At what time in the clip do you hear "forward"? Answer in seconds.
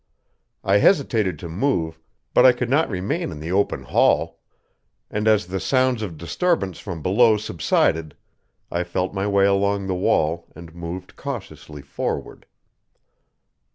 11.83-12.47